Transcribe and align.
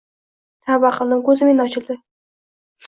Tavba 0.71 0.91
qildim, 0.95 1.23
koʻzim 1.29 1.55
endi 1.55 1.69
ochildi 1.69 2.03